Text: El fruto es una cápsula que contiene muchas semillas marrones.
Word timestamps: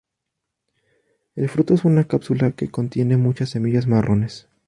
El 1.35 1.47
fruto 1.47 1.75
es 1.75 1.85
una 1.85 2.05
cápsula 2.05 2.53
que 2.53 2.71
contiene 2.71 3.17
muchas 3.17 3.49
semillas 3.51 3.85
marrones. 3.85 4.49